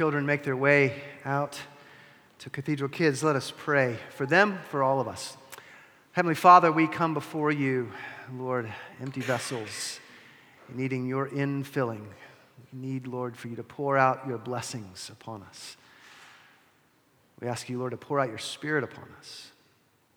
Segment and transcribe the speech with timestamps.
[0.00, 0.94] children make their way
[1.26, 1.60] out
[2.38, 5.36] to Cathedral Kids, let us pray for them, for all of us.
[6.12, 7.92] Heavenly Father, we come before you,
[8.32, 10.00] Lord, empty vessels,
[10.74, 12.06] needing your infilling.
[12.72, 15.76] We need, Lord, for you to pour out your blessings upon us.
[17.38, 19.50] We ask you, Lord, to pour out your Spirit upon us,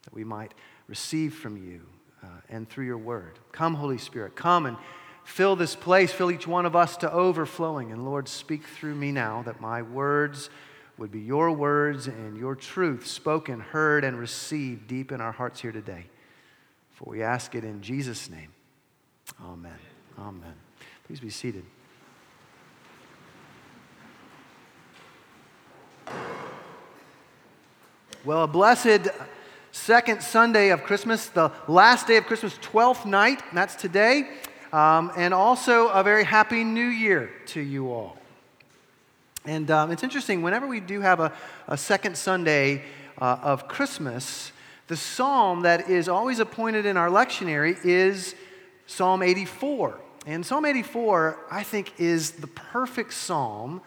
[0.05, 0.53] that we might
[0.87, 1.81] receive from you
[2.23, 3.37] uh, and through your word.
[3.51, 4.77] Come, Holy Spirit, come and
[5.23, 7.91] fill this place, fill each one of us to overflowing.
[7.91, 10.49] And Lord, speak through me now that my words
[10.97, 15.59] would be your words and your truth spoken, heard, and received deep in our hearts
[15.61, 16.05] here today.
[16.91, 18.53] For we ask it in Jesus' name.
[19.43, 19.79] Amen.
[20.19, 20.53] Amen.
[21.05, 21.65] Please be seated.
[28.23, 29.09] Well, a blessed
[29.73, 34.29] second Sunday of Christmas, the last day of Christmas, 12th night, that's today.
[34.73, 38.17] Um, and also a very happy new year to you all.
[39.45, 41.31] And um, it's interesting, whenever we do have a,
[41.67, 42.81] a second Sunday
[43.21, 44.51] uh, of Christmas,
[44.87, 48.33] the psalm that is always appointed in our lectionary is
[48.87, 49.99] Psalm 84.
[50.25, 53.79] And Psalm 84, I think, is the perfect psalm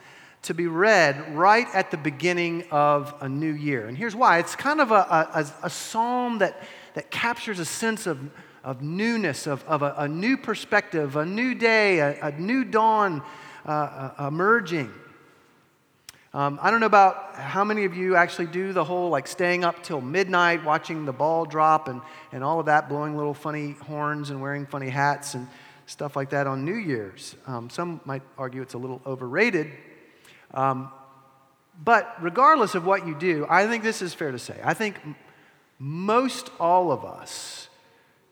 [0.43, 3.89] to be read right at the beginning of a new year.
[3.89, 4.95] And here's why it's kind of a,
[5.35, 6.63] a, a psalm that,
[6.95, 8.21] that captures a sense of
[8.67, 13.23] of newness, of, of a, a, new perspective, a new day, a, a new dawn
[13.65, 13.71] uh,
[14.19, 14.93] uh, emerging.
[16.35, 19.63] Um, I don't know about how many of you actually do the whole like staying
[19.63, 23.77] up till midnight, watching the ball drop and, and all of that, blowing little funny
[23.83, 25.47] horns and wearing funny hats and
[25.87, 27.37] stuff like that on New Year's.
[27.47, 29.71] Um, some might argue it's a little overrated.
[30.53, 30.91] Um,
[31.85, 34.59] but regardless of what you do, I think this is fair to say.
[34.65, 34.97] I think
[35.79, 37.69] most all of us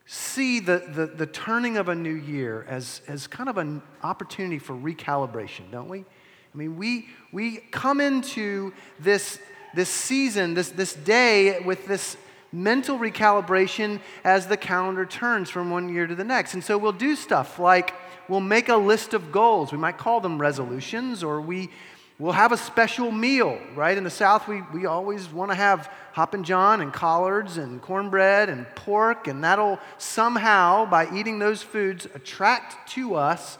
[0.06, 4.58] see the, the, the, turning of a new year as, as kind of an opportunity
[4.58, 6.00] for recalibration, don't we?
[6.00, 9.38] I mean, we, we come into this,
[9.74, 12.16] this season, this, this day, with this
[12.52, 16.54] mental recalibration as the calendar turns from one year to the next.
[16.54, 17.94] And so we'll do stuff like
[18.28, 19.72] we'll make a list of goals.
[19.72, 21.70] We might call them resolutions, or we
[22.16, 23.98] We'll have a special meal, right?
[23.98, 28.48] In the South, we, we always want to have Hoppin' John and collards and cornbread
[28.48, 33.58] and pork, and that'll somehow, by eating those foods, attract to us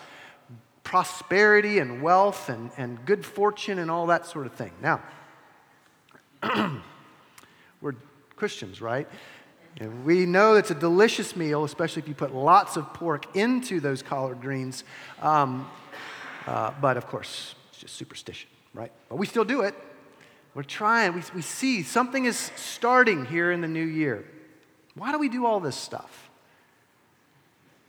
[0.84, 4.70] prosperity and wealth and, and good fortune and all that sort of thing.
[4.80, 5.02] Now,
[7.80, 7.94] we're
[8.36, 9.08] Christians, right?
[9.78, 13.80] And we know it's a delicious meal, especially if you put lots of pork into
[13.80, 14.84] those collard greens.
[15.20, 15.68] Um,
[16.46, 18.92] uh, but of course, just superstition, right?
[19.08, 19.74] But we still do it.
[20.54, 21.14] We're trying.
[21.14, 24.24] We, we see something is starting here in the new year.
[24.94, 26.30] Why do we do all this stuff?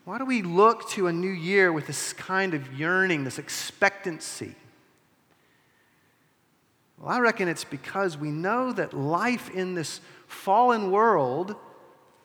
[0.05, 4.55] Why do we look to a new year with this kind of yearning, this expectancy?
[6.99, 11.55] Well, I reckon it's because we know that life in this fallen world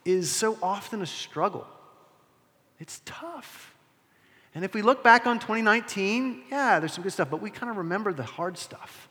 [0.04, 1.66] is so often a struggle.
[2.78, 3.69] It's tough.
[4.54, 7.70] And if we look back on 2019, yeah, there's some good stuff, but we kind
[7.70, 9.08] of remember the hard stuff.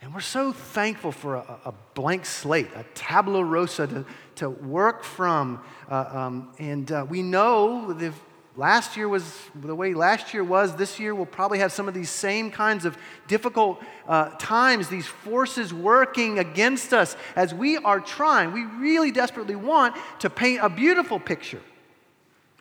[0.00, 4.04] And we're so thankful for a, a blank slate, a tabula rosa to,
[4.36, 5.62] to work from.
[5.88, 8.12] Uh, um, and uh, we know that
[8.56, 11.94] last year was the way last year was, this year we'll probably have some of
[11.94, 12.96] these same kinds of
[13.28, 18.52] difficult uh, times, these forces working against us as we are trying.
[18.52, 21.62] We really desperately want to paint a beautiful picture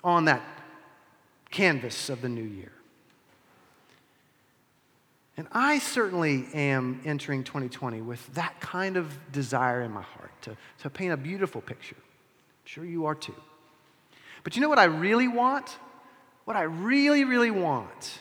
[0.03, 0.56] on that
[1.49, 2.71] canvas of the new year.
[5.37, 10.57] And I certainly am entering 2020 with that kind of desire in my heart to,
[10.81, 11.95] to paint a beautiful picture.
[11.95, 13.35] I'm sure you are too.
[14.43, 15.77] But you know what I really want?
[16.45, 18.19] What I really, really want.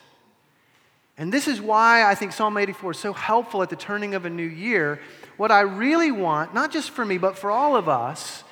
[1.16, 4.26] And this is why I think Psalm 84 is so helpful at the turning of
[4.26, 5.00] a new year.
[5.38, 8.44] What I really want, not just for me, but for all of us,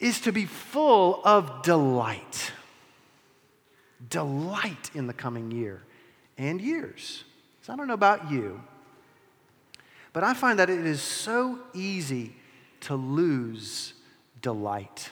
[0.00, 2.50] is to be full of delight
[4.08, 5.82] delight in the coming year
[6.38, 7.24] and years.
[7.62, 8.60] So I don't know about you,
[10.12, 12.34] but I find that it is so easy
[12.80, 13.94] to lose
[14.42, 15.10] delight.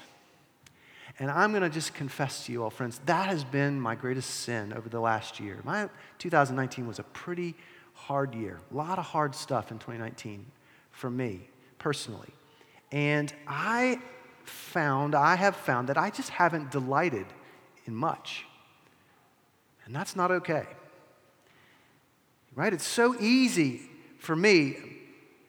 [1.18, 4.30] And I'm going to just confess to you all, friends, that has been my greatest
[4.30, 5.60] sin over the last year.
[5.64, 7.54] My 2019 was a pretty
[7.94, 8.60] hard year.
[8.70, 10.44] A lot of hard stuff in 2019
[10.90, 11.40] for me
[11.78, 12.30] personally.
[12.90, 14.00] And I
[14.44, 17.26] found, I have found that I just haven't delighted
[17.86, 18.44] in much.
[19.92, 20.64] And that's not okay.
[22.54, 22.72] Right?
[22.72, 23.82] It's so easy
[24.16, 24.76] for me,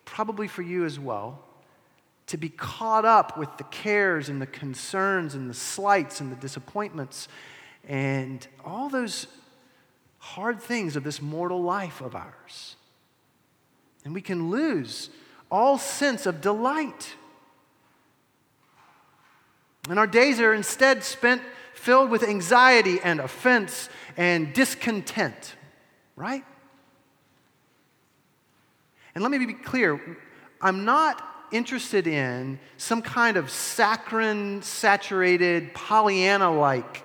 [0.04, 1.40] probably for you as well,
[2.28, 6.36] to be caught up with the cares and the concerns and the slights and the
[6.36, 7.30] disappointments
[7.88, 9.28] and all those
[10.19, 12.75] hard things of this mortal life of ours.
[14.04, 15.10] And we can lose
[15.50, 17.16] all sense of delight.
[19.88, 21.42] And our days are instead spent
[21.83, 25.56] filled with anxiety and offense and discontent,
[26.15, 26.45] right?
[29.13, 30.00] And let me be clear
[30.62, 31.21] I'm not
[31.51, 37.03] interested in some kind of saccharine, saturated, Pollyanna like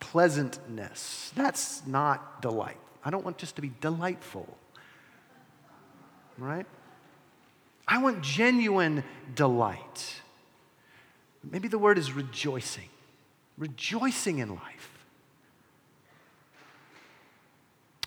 [0.00, 1.32] pleasantness.
[1.34, 2.76] That's not delight.
[3.02, 4.46] I don't want just to be delightful,
[6.36, 6.66] right?
[7.88, 9.02] I want genuine
[9.34, 10.20] delight.
[11.42, 12.88] Maybe the word is rejoicing,
[13.58, 15.06] rejoicing in life.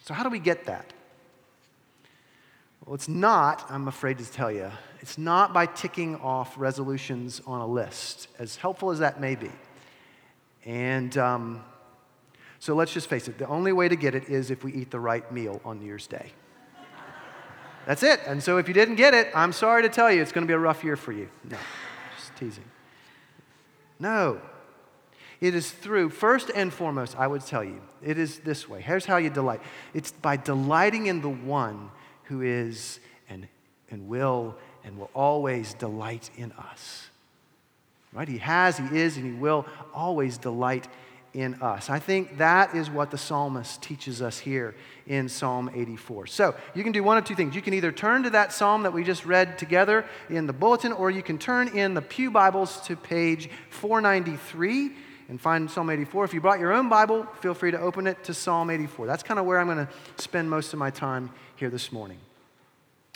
[0.03, 0.94] So, how do we get that?
[2.86, 4.69] Well, it's not, I'm afraid to tell you,
[5.01, 9.50] it's not by ticking off resolutions on a list, as helpful as that may be.
[10.65, 11.63] And um,
[12.59, 14.91] so let's just face it the only way to get it is if we eat
[14.91, 16.31] the right meal on New Year's Day.
[17.86, 18.19] That's it.
[18.25, 20.48] And so if you didn't get it, I'm sorry to tell you, it's going to
[20.48, 21.30] be a rough year for you.
[21.44, 21.57] No,
[22.18, 22.65] just teasing.
[24.00, 24.41] No.
[25.45, 28.81] It is through, first and foremost, I would tell you, it is this way.
[28.81, 29.62] Here's how you delight
[29.94, 31.92] it's by delighting in the one
[32.24, 33.00] who is
[33.30, 33.47] and,
[33.92, 37.09] and will and will always delight in us.
[38.12, 38.27] Right?
[38.27, 40.88] He has, he is, and he will always delight
[41.36, 41.91] in us.
[41.91, 44.74] I think that is what the psalmist teaches us here
[45.06, 46.25] in Psalm 84.
[46.25, 47.56] So you can do one of two things.
[47.56, 50.91] You can either turn to that psalm that we just read together in the bulletin,
[50.91, 56.25] or you can turn in the Pew Bibles to page 493 and find Psalm 84.
[56.25, 59.07] If you brought your own Bible, feel free to open it to Psalm 84.
[59.07, 59.89] That's kind of where I'm going to
[60.22, 62.18] spend most of my time here this morning.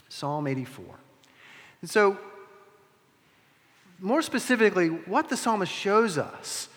[0.10, 0.86] Psalm 84.
[1.82, 2.18] And so,
[4.00, 6.70] more specifically, what the psalmist shows us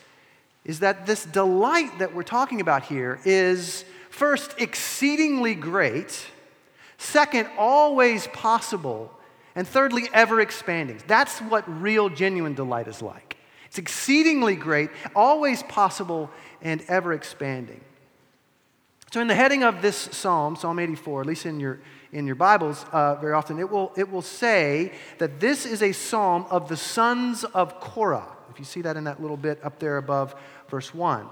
[0.65, 6.25] is that this delight that we're talking about here is first, exceedingly great,
[6.97, 9.11] second, always possible,
[9.55, 11.01] and thirdly, ever expanding.
[11.07, 13.32] That's what real, genuine delight is like.
[13.73, 16.29] It's exceedingly great, always possible,
[16.61, 17.81] and ever expanding.
[19.11, 21.79] So, in the heading of this psalm, Psalm 84, at least in your,
[22.11, 25.91] in your Bibles, uh, very often, it will, it will say that this is a
[25.91, 28.27] psalm of the sons of Korah.
[28.51, 30.35] If you see that in that little bit up there above
[30.69, 31.25] verse 1.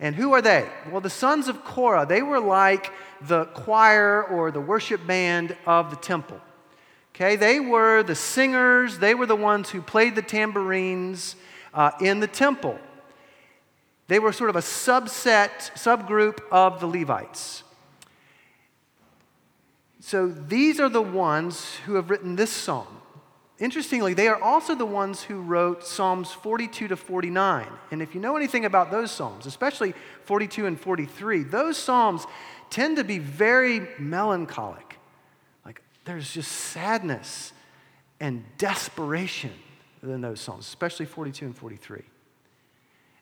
[0.00, 0.68] And who are they?
[0.90, 2.92] Well, the sons of Korah, they were like
[3.22, 6.42] the choir or the worship band of the temple.
[7.14, 11.36] Okay, they were the singers, they were the ones who played the tambourines
[11.72, 12.78] uh, in the temple.
[14.08, 17.62] They were sort of a subset, subgroup of the Levites.
[20.00, 22.88] So these are the ones who have written this psalm.
[23.60, 27.68] Interestingly, they are also the ones who wrote Psalms 42 to 49.
[27.90, 29.94] And if you know anything about those Psalms, especially
[30.24, 32.26] 42 and 43, those Psalms
[32.70, 34.98] tend to be very melancholic.
[35.64, 37.52] Like there's just sadness
[38.18, 39.52] and desperation
[40.02, 42.02] in those Psalms, especially 42 and 43.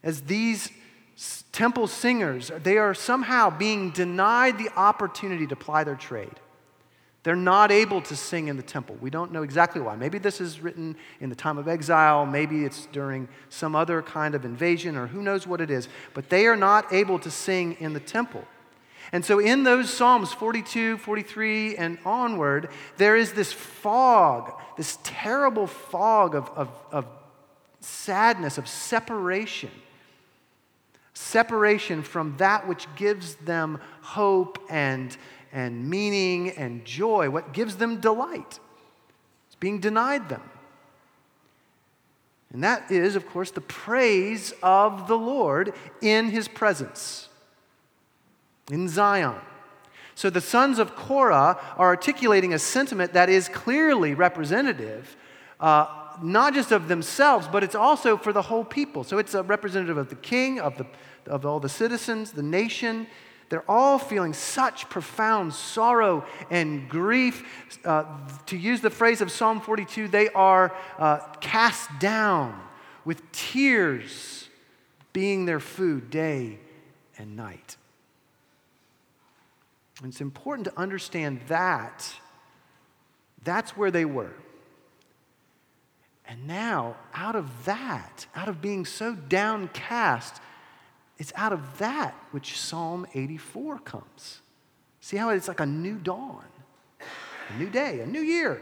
[0.03, 0.71] As these
[1.53, 6.41] temple singers, they are somehow being denied the opportunity to ply their trade.
[7.25, 8.97] They're not able to sing in the temple.
[9.01, 9.97] We don't know exactly why.
[9.97, 12.25] Maybe this is written in the time of exile.
[12.25, 15.89] Maybe it's during some other kind of invasion, or who knows what it is.
[16.15, 18.45] But they are not able to sing in the temple.
[19.12, 22.69] And so, in those Psalms 42, 43, and onward,
[22.99, 27.06] there is this fog, this terrible fog of, of, of
[27.81, 29.70] sadness, of separation.
[31.15, 35.17] Separation from that which gives them hope and
[35.53, 38.60] and meaning and joy, what gives them delight.
[39.46, 40.43] It's being denied them.
[42.53, 47.28] And that is, of course, the praise of the Lord in his presence
[48.70, 49.37] in Zion.
[50.15, 55.17] So the sons of Korah are articulating a sentiment that is clearly representative,
[55.60, 55.87] uh,
[56.20, 59.05] not just of themselves, but it's also for the whole people.
[59.05, 60.87] So it's a representative of the king, of, the,
[61.27, 63.06] of all the citizens, the nation,
[63.48, 67.79] they're all feeling such profound sorrow and grief.
[67.84, 68.05] Uh,
[68.46, 72.60] to use the phrase of Psalm 42, they are uh, cast down
[73.05, 74.48] with tears
[75.13, 76.58] being their food day
[77.17, 77.77] and night.
[80.02, 82.12] And it's important to understand that.
[83.44, 84.34] That's where they were.
[86.26, 90.40] And now, out of that, out of being so downcast,
[91.17, 94.40] it's out of that which Psalm 84 comes.
[95.00, 96.44] See how it's like a new dawn,
[97.00, 98.60] a new day, a new year.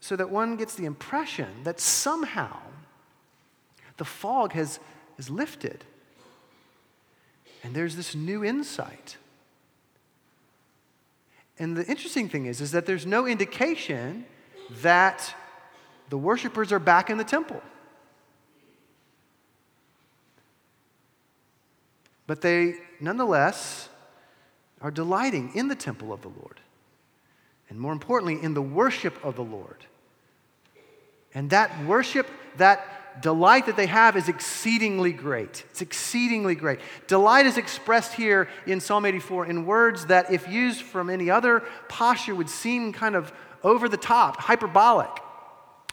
[0.00, 2.58] So that one gets the impression that somehow
[3.96, 4.80] the fog has,
[5.16, 5.84] has lifted.
[7.62, 9.16] And there's this new insight.
[11.58, 14.24] And the interesting thing is, is that there's no indication
[14.82, 15.34] that
[16.08, 17.62] the worshipers are back in the temple.
[22.26, 23.88] But they nonetheless
[24.80, 26.60] are delighting in the temple of the Lord.
[27.68, 29.86] And more importantly, in the worship of the Lord.
[31.34, 32.26] And that worship,
[32.56, 35.64] that delight that they have is exceedingly great.
[35.70, 36.80] It's exceedingly great.
[37.06, 41.62] Delight is expressed here in Psalm 84 in words that, if used from any other
[41.88, 45.10] posture, would seem kind of over the top, hyperbolic.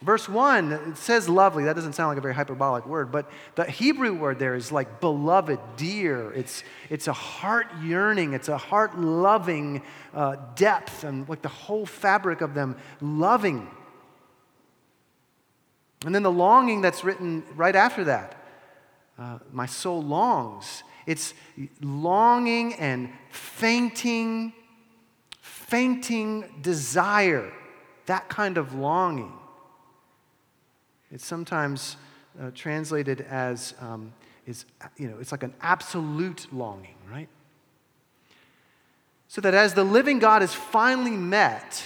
[0.02, 1.66] Verse 1, it says lovely.
[1.66, 5.02] That doesn't sound like a very hyperbolic word, but the Hebrew word there is like
[5.02, 6.32] beloved, dear.
[6.32, 9.82] It's, it's a heart yearning, it's a heart loving
[10.14, 13.68] uh, depth, and like the whole fabric of them loving.
[16.06, 18.40] And then the longing that's written right after that
[19.20, 20.84] uh, my soul longs.
[21.06, 21.34] It's
[21.82, 24.54] longing and fainting,
[25.42, 27.52] fainting desire,
[28.06, 29.34] that kind of longing.
[31.12, 31.98] It's sometimes
[32.40, 34.14] uh, translated as, um,
[34.46, 34.66] is,
[34.98, 37.28] you know, it's like an absolute longing, right?
[39.28, 41.84] So that as the living God is finally met,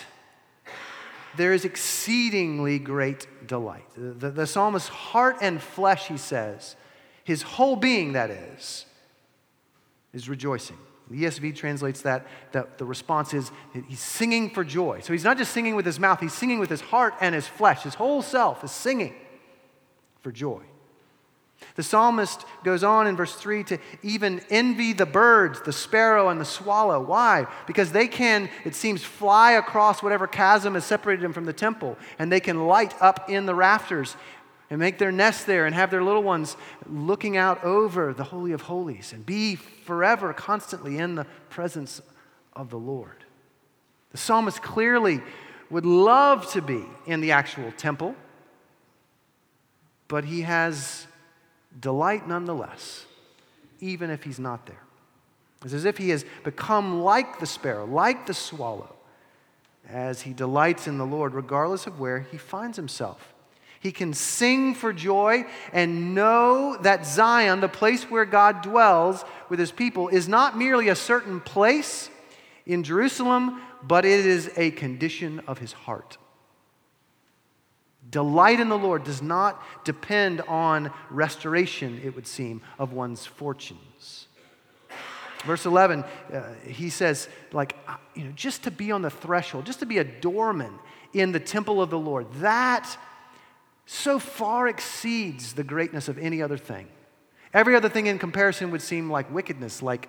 [1.37, 3.85] there is exceedingly great delight.
[3.95, 6.75] The, the, the psalmist's heart and flesh, he says,
[7.23, 8.85] his whole being, that is,
[10.13, 10.77] is rejoicing.
[11.09, 13.51] The ESV translates that, that the response is
[13.87, 15.01] he's singing for joy.
[15.01, 17.47] So he's not just singing with his mouth, he's singing with his heart and his
[17.47, 17.83] flesh.
[17.83, 19.13] His whole self is singing
[20.21, 20.61] for joy.
[21.75, 26.39] The psalmist goes on in verse 3 to even envy the birds, the sparrow and
[26.39, 27.01] the swallow.
[27.01, 27.47] Why?
[27.67, 31.97] Because they can, it seems, fly across whatever chasm has separated them from the temple,
[32.19, 34.15] and they can light up in the rafters
[34.69, 38.53] and make their nest there and have their little ones looking out over the Holy
[38.53, 42.01] of Holies and be forever, constantly in the presence
[42.53, 43.23] of the Lord.
[44.11, 45.21] The psalmist clearly
[45.69, 48.15] would love to be in the actual temple,
[50.07, 51.07] but he has
[51.79, 53.05] delight nonetheless,
[53.79, 54.81] even if he's not there.
[55.63, 58.95] It's as if he has become like the sparrow, like the swallow,
[59.87, 63.33] as he delights in the Lord, regardless of where he finds himself.
[63.79, 69.59] He can sing for joy and know that Zion, the place where God dwells with
[69.59, 72.09] his people, is not merely a certain place
[72.65, 76.17] in Jerusalem, but it is a condition of his heart.
[78.13, 84.27] Delight in the Lord does not depend on restoration, it would seem, of one's fortunes.
[85.45, 89.65] Verse 11, uh, he says, like, uh, you know, just to be on the threshold,
[89.65, 90.77] just to be a doorman
[91.13, 92.95] in the temple of the Lord, that
[93.87, 96.87] so far exceeds the greatness of any other thing.
[97.51, 100.07] Every other thing in comparison would seem like wickedness, like,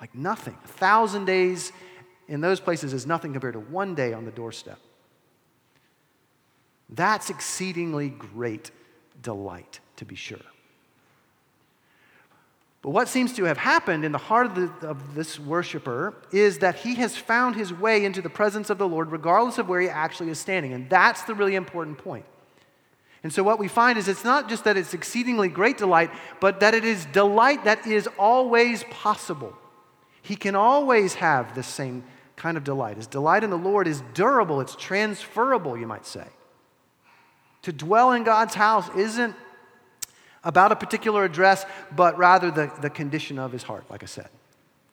[0.00, 0.56] like nothing.
[0.64, 1.70] A thousand days
[2.28, 4.78] in those places is nothing compared to one day on the doorstep.
[6.92, 8.70] That's exceedingly great
[9.22, 10.38] delight, to be sure.
[12.82, 16.58] But what seems to have happened in the heart of, the, of, this worshiper is
[16.60, 19.82] that he has found his way into the presence of the Lord, regardless of where
[19.82, 20.72] he actually is standing.
[20.72, 22.24] And that's the really important point.
[23.22, 26.60] And so, what we find is it's not just that it's exceedingly great delight, but
[26.60, 29.54] that it is delight that is always possible.
[30.22, 32.02] He can always have the same
[32.36, 32.96] kind of delight.
[32.96, 36.26] His delight in the Lord is durable, it's transferable, you might say.
[37.62, 39.34] To dwell in God's house isn't
[40.42, 44.28] about a particular address, but rather the, the condition of his heart, like I said.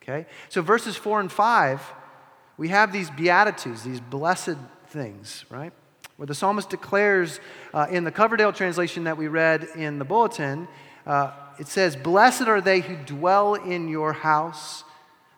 [0.02, 0.26] Okay?
[0.48, 1.80] So, verses 4 and 5,
[2.56, 4.56] we have these beatitudes, these blessed
[4.88, 5.72] things, right?
[6.16, 7.40] Where the psalmist declares
[7.72, 10.68] uh, in the Coverdale translation that we read in the bulletin,
[11.06, 14.84] uh, it says, Blessed are they who dwell in your house.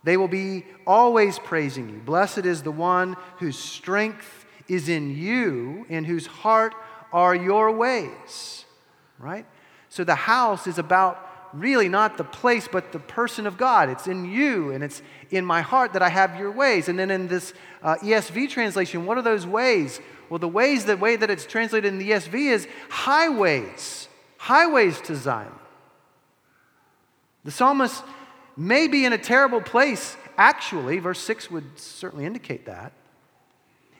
[0.02, 1.99] They will be always praising you.
[1.99, 6.75] Blessed is the one whose strength is in you, in whose heart
[7.12, 8.64] are your ways,
[9.19, 9.47] right?
[9.88, 13.88] So the house is about really not the place, but the person of God.
[13.88, 16.88] It's in you and it's in my heart that I have your ways.
[16.88, 17.52] And then in this
[17.83, 20.00] uh, ESV translation, what are those ways?
[20.29, 25.17] Well, the ways, the way that it's translated in the ESV is highways, highways to
[25.17, 25.52] Zion.
[27.45, 28.05] The psalmist
[28.57, 30.99] may be in a terrible place, actually.
[30.99, 32.93] Verse 6 would certainly indicate that.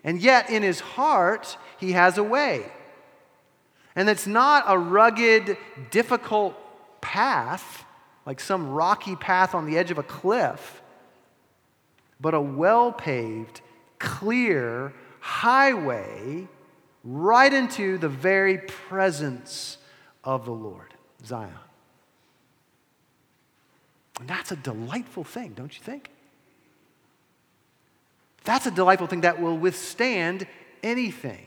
[0.05, 2.71] And yet, in his heart, he has a way.
[3.97, 5.57] And it's not a rugged,
[5.91, 6.55] difficult
[7.01, 7.85] path,
[8.27, 10.83] like some rocky path on the edge of a cliff,
[12.21, 13.61] but a well paved,
[13.99, 16.47] clear highway
[17.03, 19.79] right into the very presence
[20.23, 20.95] of the Lord,
[21.25, 21.53] Zion.
[24.21, 26.11] And that's a delightful thing, don't you think?
[28.45, 30.47] That's a delightful thing that will withstand
[30.83, 31.47] anything.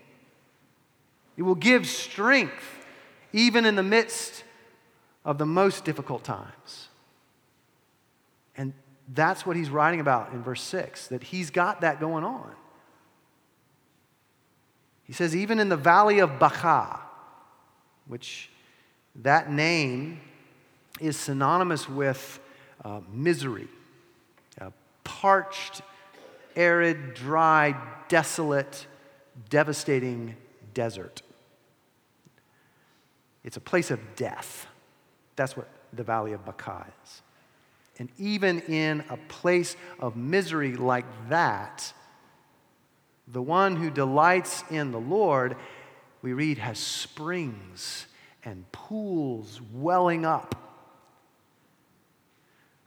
[1.37, 2.85] It will give strength
[3.31, 4.43] even in the midst
[5.25, 6.89] of the most difficult times.
[8.55, 8.73] And
[9.13, 12.51] that's what he's writing about in verse 6, that he's got that going on.
[15.05, 16.99] He says, even in the valley of Baca,
[18.07, 18.49] which
[19.15, 20.21] that name
[20.99, 22.39] is synonymous with
[22.85, 23.67] uh, misery,
[25.03, 25.81] parched,
[26.55, 27.75] arid, dry,
[28.07, 28.87] desolate,
[29.49, 30.35] devastating
[30.73, 31.21] desert.
[33.43, 34.67] It's a place of death.
[35.35, 37.21] That's what the Valley of Baca is.
[37.99, 41.93] And even in a place of misery like that,
[43.27, 45.55] the one who delights in the Lord,
[46.21, 48.07] we read, has springs
[48.43, 50.55] and pools welling up.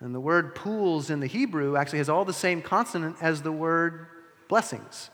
[0.00, 3.52] And the word pools in the Hebrew actually has all the same consonant as the
[3.52, 4.06] word
[4.48, 5.10] blessings.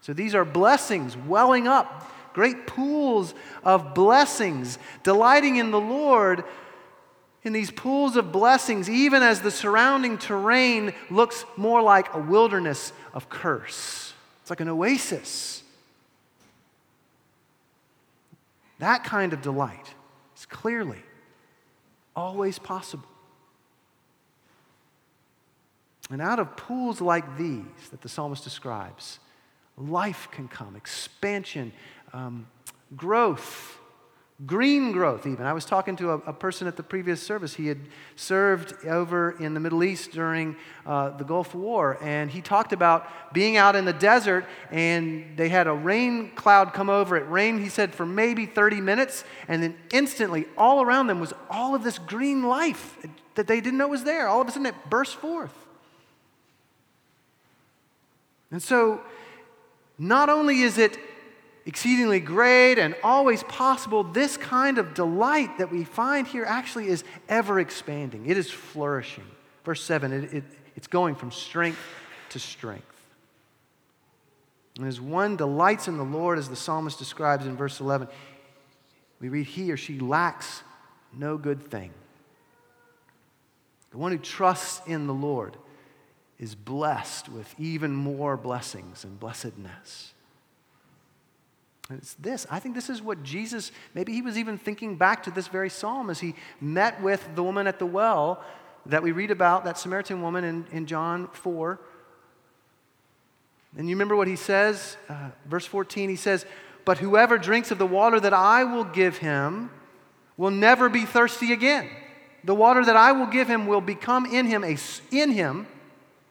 [0.00, 6.44] So these are blessings welling up, great pools of blessings, delighting in the Lord
[7.44, 12.92] in these pools of blessings, even as the surrounding terrain looks more like a wilderness
[13.14, 14.12] of curse.
[14.42, 15.62] It's like an oasis.
[18.78, 19.94] That kind of delight
[20.36, 21.02] is clearly
[22.14, 23.08] always possible.
[26.10, 29.18] And out of pools like these that the psalmist describes,
[29.78, 31.72] life can come, expansion,
[32.12, 32.46] um,
[32.96, 33.78] growth,
[34.46, 35.44] green growth, even.
[35.44, 37.54] I was talking to a, a, person at the previous service.
[37.54, 37.80] He had
[38.14, 40.56] served over in the Middle East during
[40.86, 45.48] uh, the Gulf War, and he talked about being out in the desert, and they
[45.48, 47.16] had a rain cloud come over.
[47.16, 51.32] It rained, he said, for maybe 30 minutes, and then instantly, all around them was
[51.50, 52.96] all of this green life
[53.34, 54.28] that they didn't know was there.
[54.28, 55.54] All of a sudden, it burst forth.
[58.50, 59.00] And so,
[59.98, 60.96] not only is it
[61.66, 67.04] exceedingly great and always possible, this kind of delight that we find here actually is
[67.28, 68.26] ever expanding.
[68.26, 69.26] It is flourishing.
[69.64, 70.44] Verse 7, it, it,
[70.76, 71.78] it's going from strength
[72.30, 72.84] to strength.
[74.78, 78.08] And as one delights in the Lord, as the psalmist describes in verse 11,
[79.20, 80.62] we read, He or she lacks
[81.12, 81.90] no good thing.
[83.90, 85.56] The one who trusts in the Lord
[86.38, 90.12] is blessed with even more blessings and blessedness.
[91.88, 92.46] And it's this.
[92.50, 95.70] I think this is what Jesus, maybe he was even thinking back to this very
[95.70, 98.44] psalm as he met with the woman at the well
[98.86, 101.80] that we read about, that Samaritan woman in, in John 4.
[103.76, 104.96] And you remember what he says?
[105.08, 106.46] Uh, verse 14, he says,
[106.84, 109.70] But whoever drinks of the water that I will give him
[110.36, 111.88] will never be thirsty again.
[112.44, 114.76] The water that I will give him will become in him, a,
[115.10, 115.66] in him,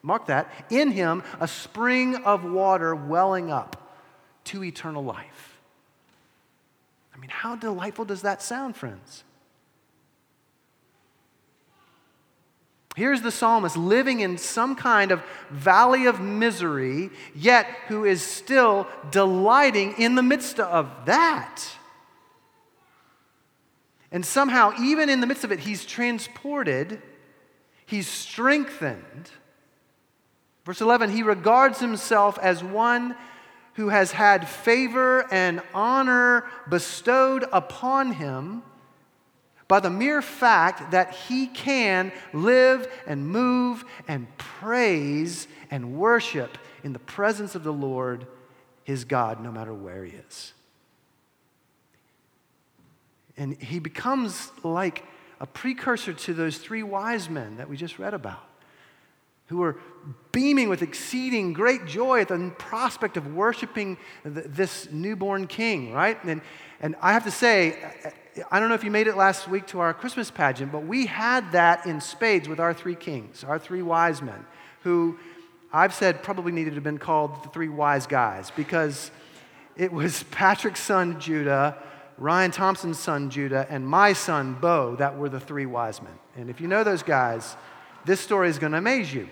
[0.08, 3.94] mark that, in him, a spring of water welling up
[4.44, 5.60] to eternal life.
[7.14, 9.22] I mean, how delightful does that sound, friends?
[12.96, 18.88] Here's the psalmist living in some kind of valley of misery, yet who is still
[19.10, 21.62] delighting in the midst of that.
[24.10, 27.02] And somehow, even in the midst of it, he's transported,
[27.84, 29.30] he's strengthened.
[30.68, 33.16] Verse 11, he regards himself as one
[33.76, 38.62] who has had favor and honor bestowed upon him
[39.66, 46.92] by the mere fact that he can live and move and praise and worship in
[46.92, 48.26] the presence of the Lord,
[48.84, 50.52] his God, no matter where he is.
[53.38, 55.02] And he becomes like
[55.40, 58.47] a precursor to those three wise men that we just read about
[59.48, 59.78] who were
[60.30, 66.22] beaming with exceeding great joy at the prospect of worshiping this newborn king, right?
[66.24, 66.40] And,
[66.80, 67.76] and I have to say,
[68.50, 71.06] I don't know if you made it last week to our Christmas pageant, but we
[71.06, 74.46] had that in spades with our three kings, our three wise men,
[74.82, 75.18] who
[75.72, 79.10] I've said probably needed to have been called the three wise guys because
[79.76, 81.82] it was Patrick's son Judah,
[82.18, 86.12] Ryan Thompson's son Judah, and my son Bo that were the three wise men.
[86.36, 87.56] And if you know those guys,
[88.08, 89.28] this story is going to amaze you.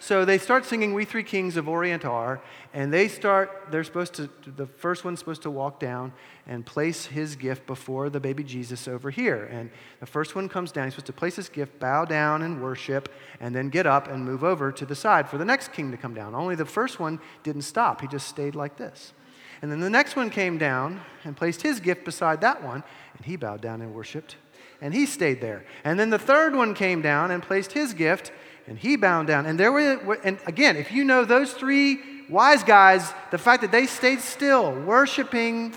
[0.00, 2.40] So they start singing We Three Kings of Orient Are,
[2.72, 6.12] and they start, they're supposed to, the first one's supposed to walk down
[6.46, 9.48] and place his gift before the baby Jesus over here.
[9.50, 9.68] And
[10.00, 13.12] the first one comes down, he's supposed to place his gift, bow down and worship,
[13.40, 15.96] and then get up and move over to the side for the next king to
[15.96, 16.34] come down.
[16.34, 19.12] Only the first one didn't stop, he just stayed like this.
[19.60, 22.82] And then the next one came down and placed his gift beside that one,
[23.16, 24.36] and he bowed down and worshiped
[24.80, 25.64] and he stayed there.
[25.84, 28.32] And then the third one came down and placed his gift,
[28.66, 29.46] and he bowed down.
[29.46, 33.72] And there were, and again, if you know those three wise guys, the fact that
[33.72, 35.76] they stayed still, worshiping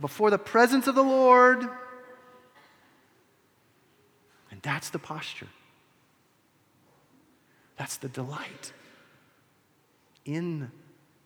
[0.00, 1.68] before the presence of the Lord,
[4.50, 5.48] and that's the posture.
[7.76, 8.72] That's the delight
[10.24, 10.70] in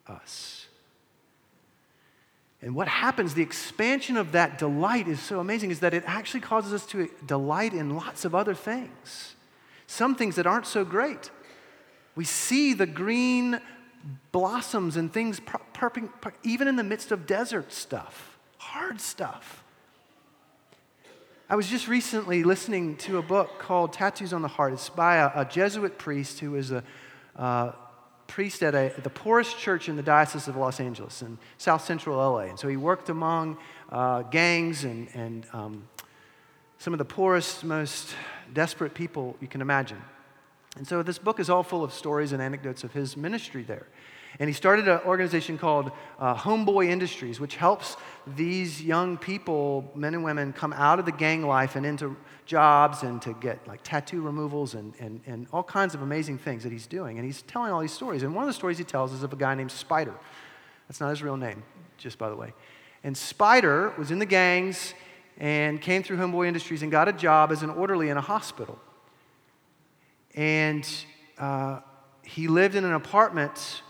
[0.07, 0.67] us.
[2.63, 6.41] And what happens, the expansion of that delight is so amazing, is that it actually
[6.41, 9.35] causes us to delight in lots of other things.
[9.89, 11.31] Some things that aren't so great.
[12.15, 13.61] We see the green
[14.31, 15.41] blossoms and things,
[16.45, 19.65] even in the midst of desert stuff, hard stuff.
[21.51, 24.75] I was just recently listening to a book called Tattoos on the Heart.
[24.75, 26.83] It's by a, a Jesuit priest who is a,
[27.37, 27.73] uh,
[28.33, 32.17] priest at a, the poorest church in the Diocese of Los Angeles in South Central
[32.17, 32.45] LA.
[32.45, 33.59] And so he worked among
[33.91, 35.87] uh, gangs and, and um,
[36.79, 38.15] some of the poorest, most
[38.55, 40.01] desperate people you can imagine.
[40.79, 43.87] And so this book is all full of stories and anecdotes of his ministry there.
[44.39, 50.15] And he started an organization called uh, Homeboy Industries, which helps these young people, men
[50.15, 52.17] and women, come out of the gang life and into
[52.47, 56.63] jobs and to get like tattoo removals and, and, and all kinds of amazing things
[56.63, 57.19] that he's doing.
[57.19, 58.23] And he's telling all these stories.
[58.23, 60.15] And one of the stories he tells is of a guy named Spider.
[60.89, 61.63] That's not his real name,
[61.99, 62.55] just by the way.
[63.05, 64.95] And Spider was in the gangs
[65.39, 68.79] and came through Homeboy Industries and got a job as an orderly in a hospital.
[70.35, 70.89] And
[71.39, 71.81] uh,
[72.23, 73.83] he lived in an apartment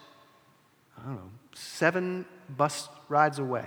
[1.02, 3.66] I don't know, seven bus rides away.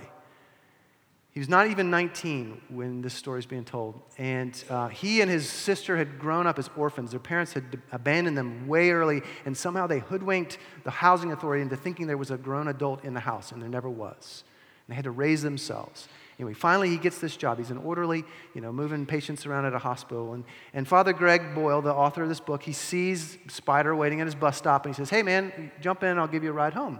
[1.36, 4.00] He was not even 19 when this story is being told.
[4.16, 7.10] And uh, he and his sister had grown up as orphans.
[7.10, 11.76] Their parents had abandoned them way early, and somehow they hoodwinked the housing authority into
[11.76, 14.44] thinking there was a grown adult in the house, and there never was.
[14.86, 16.08] And they had to raise themselves.
[16.38, 17.58] Anyway, finally he gets this job.
[17.58, 20.32] He's an orderly, you know, moving patients around at a hospital.
[20.32, 24.26] And, and Father Greg Boyle, the author of this book, he sees Spider waiting at
[24.26, 26.72] his bus stop, and he says, Hey, man, jump in, I'll give you a ride
[26.72, 26.98] home.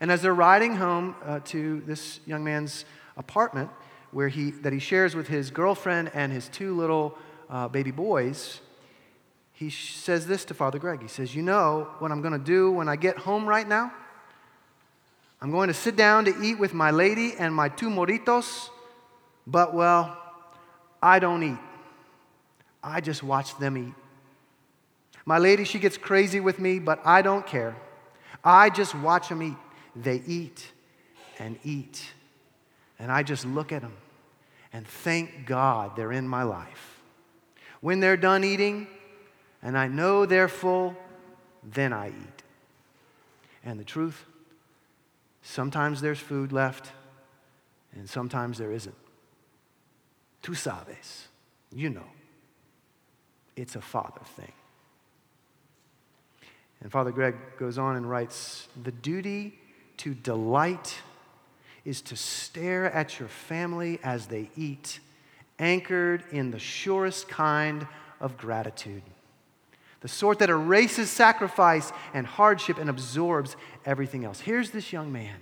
[0.00, 2.84] And as they're riding home uh, to this young man's
[3.16, 3.70] apartment,
[4.10, 7.16] where he, that he shares with his girlfriend and his two little
[7.50, 8.60] uh, baby boys,
[9.52, 11.02] he sh- says this to Father Greg.
[11.02, 13.92] He says, You know what I'm going to do when I get home right now?
[15.40, 18.70] I'm going to sit down to eat with my lady and my two morritos,
[19.46, 20.16] but well,
[21.02, 21.58] I don't eat.
[22.82, 23.94] I just watch them eat.
[25.24, 27.76] My lady, she gets crazy with me, but I don't care.
[28.42, 29.56] I just watch them eat.
[29.94, 30.70] They eat
[31.38, 32.04] and eat.
[32.98, 33.96] And I just look at them
[34.72, 37.00] and thank God they're in my life.
[37.80, 38.86] When they're done eating
[39.62, 40.96] and I know they're full,
[41.62, 42.42] then I eat.
[43.64, 44.24] And the truth,
[45.42, 46.92] sometimes there's food left
[47.94, 48.94] and sometimes there isn't.
[50.42, 51.26] Tu sabes,
[51.74, 52.06] you know.
[53.56, 54.52] It's a father thing.
[56.80, 59.57] And Father Greg goes on and writes The duty
[59.98, 60.98] to delight
[61.84, 65.00] is to stare at your family as they eat,
[65.58, 67.86] anchored in the surest kind
[68.20, 69.02] of gratitude.
[70.00, 74.40] The sort that erases sacrifice and hardship and absorbs everything else.
[74.40, 75.36] Here's this young man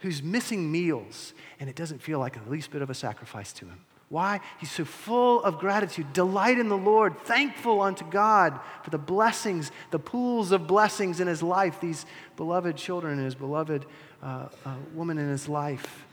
[0.00, 3.66] who's missing meals, and it doesn't feel like the least bit of a sacrifice to
[3.66, 3.80] him.
[4.08, 4.40] Why?
[4.58, 9.70] He's so full of gratitude, delight in the Lord, thankful unto God for the blessings,
[9.90, 13.84] the pools of blessings in his life, these beloved children and his beloved
[14.22, 16.06] uh, uh, woman in his life.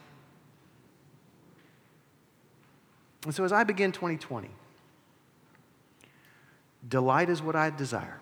[3.23, 4.49] And so as I begin 2020,
[6.88, 8.19] delight is what I desire.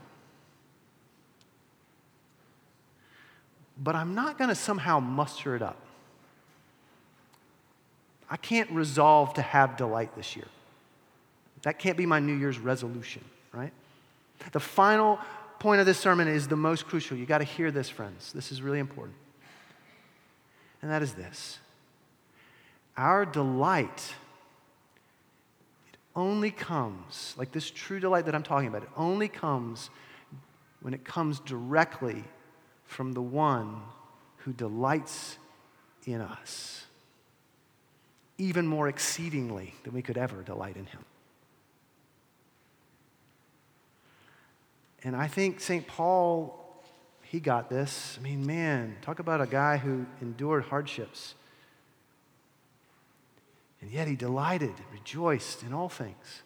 [3.75, 5.79] But I'm not going to somehow muster it up.
[8.33, 10.47] I can't resolve to have delight this year.
[11.61, 13.71] That can't be my New Year's resolution, right?
[14.51, 15.19] The final
[15.59, 17.15] point of this sermon is the most crucial.
[17.15, 18.33] You got to hear this, friends.
[18.33, 19.15] This is really important.
[20.81, 21.59] And that is this
[22.97, 24.13] our delight
[25.91, 29.89] it only comes like this true delight that i'm talking about it only comes
[30.81, 32.23] when it comes directly
[32.85, 33.81] from the one
[34.37, 35.39] who delights
[36.05, 36.85] in us
[38.37, 41.05] even more exceedingly than we could ever delight in him.
[45.03, 45.85] And I think St.
[45.85, 46.59] Paul,
[47.23, 48.17] he got this.
[48.19, 51.35] I mean, man, talk about a guy who endured hardships.
[53.81, 56.43] And yet he delighted, rejoiced in all things.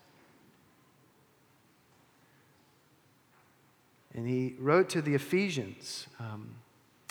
[4.15, 6.56] And he wrote to the Ephesians um,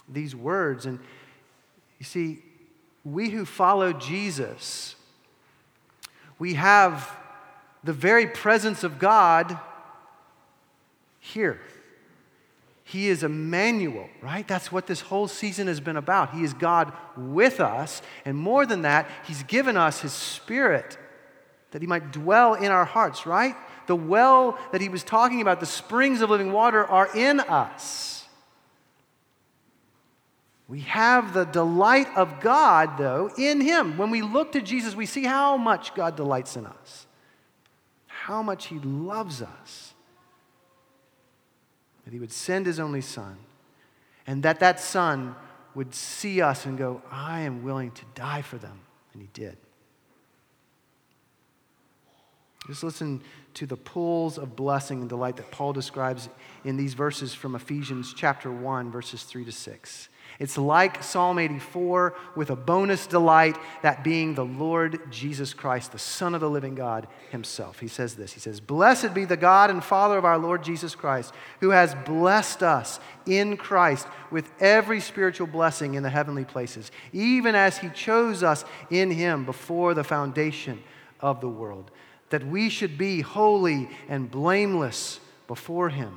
[0.09, 0.85] these words.
[0.85, 0.99] And
[2.01, 2.43] you see,
[3.07, 4.97] we who follow Jesus,
[6.39, 7.17] We have
[7.85, 9.59] the very presence of God
[11.21, 11.61] here.
[12.85, 14.47] He is Emmanuel, right?
[14.47, 16.35] That's what this whole season has been about.
[16.35, 18.03] He is God with us.
[18.25, 20.99] And more than that, He's given us His Spirit
[21.71, 23.55] that He might dwell in our hearts, right?
[23.87, 28.16] The well that He was talking about, the springs of living water, are in us.
[30.69, 33.97] We have the delight of God, though, in Him.
[33.99, 37.07] When we look to Jesus, we see how much God delights in us,
[38.07, 39.95] how much He loves us
[42.07, 43.37] that he would send his only son,
[44.29, 45.35] and that that son
[45.75, 48.79] would see us and go, I am willing to die for them.
[49.13, 49.59] And he did.
[52.67, 53.23] Just listen
[53.55, 56.29] to the pools of blessing and delight that Paul describes
[56.65, 60.09] in these verses from Ephesians chapter 1, verses 3 to 6.
[60.39, 65.99] It's like Psalm 84 with a bonus delight, that being the Lord Jesus Christ, the
[65.99, 67.79] Son of the living God himself.
[67.79, 70.95] He says this He says, Blessed be the God and Father of our Lord Jesus
[70.95, 76.91] Christ, who has blessed us in Christ with every spiritual blessing in the heavenly places,
[77.13, 80.83] even as he chose us in him before the foundation
[81.21, 81.91] of the world,
[82.31, 86.17] that we should be holy and blameless before him.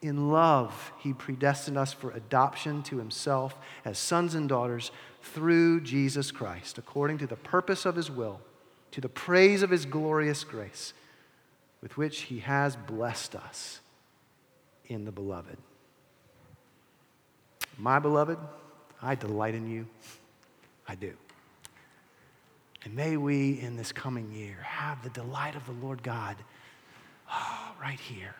[0.00, 4.90] In love, he predestined us for adoption to himself as sons and daughters
[5.22, 8.40] through Jesus Christ, according to the purpose of his will,
[8.90, 10.92] to the praise of his glorious grace,
[11.80, 13.80] with which he has blessed us
[14.86, 15.56] in the beloved.
[17.78, 18.38] My beloved,
[19.00, 19.86] I delight in you.
[20.86, 21.12] I do.
[22.84, 26.36] And may we in this coming year have the delight of the Lord God
[27.30, 28.34] oh, right here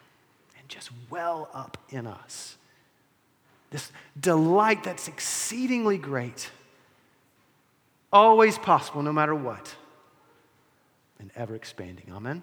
[0.59, 2.57] and just well up in us.
[3.70, 6.50] This delight that's exceedingly great,
[8.12, 9.74] always possible no matter what,
[11.18, 12.12] and ever expanding.
[12.12, 12.42] Amen.